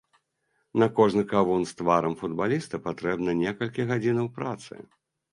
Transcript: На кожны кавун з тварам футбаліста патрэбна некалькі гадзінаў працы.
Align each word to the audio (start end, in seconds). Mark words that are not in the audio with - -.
На 0.83 0.85
кожны 0.99 1.21
кавун 1.33 1.65
з 1.71 1.75
тварам 1.81 2.15
футбаліста 2.21 2.79
патрэбна 2.87 3.35
некалькі 3.43 3.85
гадзінаў 3.91 4.31
працы. 4.39 4.73